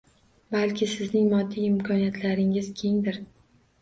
[0.53, 3.21] Balki sizning moddiy imkoniyatlaringiz kengdir.